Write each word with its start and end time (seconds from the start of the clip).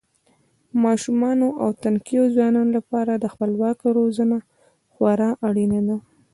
ماشومانو 0.83 1.47
او 1.63 1.69
تنکیو 1.83 2.23
ځوانانو 2.35 2.71
لپاره 2.77 3.29
خپلواکه 3.33 3.85
روزنه 3.99 4.37
خورا 4.93 5.29
اړینه 5.47 5.79
ده. 5.87 5.97